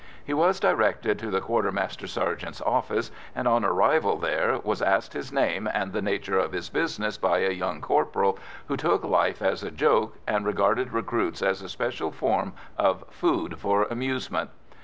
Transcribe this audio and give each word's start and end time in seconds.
He 0.25 0.33
was 0.33 0.59
directed 0.59 1.19
to 1.19 1.29
the 1.29 1.41
quartermaster 1.41 2.07
sergeant's 2.07 2.59
office, 2.61 3.11
and, 3.35 3.47
on 3.47 3.63
arrival 3.63 4.17
there, 4.17 4.57
was 4.63 4.81
asked 4.81 5.13
his 5.13 5.31
name 5.31 5.69
and 5.71 5.93
the 5.93 6.01
nature 6.01 6.39
of 6.39 6.53
his 6.53 6.69
business 6.69 7.19
by 7.19 7.37
a 7.43 7.51
young 7.51 7.81
corporal 7.81 8.39
who 8.67 8.77
took 8.77 9.03
life 9.03 9.43
as 9.43 9.61
a 9.61 9.69
joke 9.69 10.17
and 10.25 10.43
regarded 10.43 10.91
recruits 10.91 11.43
as 11.43 11.61
a 11.61 11.69
special 11.69 12.09
form 12.11 12.53
of 12.79 13.03
food 13.11 13.59
for 13.59 13.83
amusement. 13.91 14.49